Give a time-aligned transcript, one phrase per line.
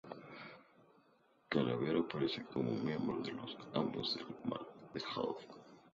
[1.47, 5.35] Calavera apareció como miembro de los Amos del Mal de Hood.